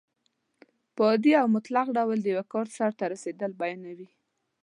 [0.95, 4.09] په عادي او مطلق ډول د یو کار سرته رسېدل بیانیوي.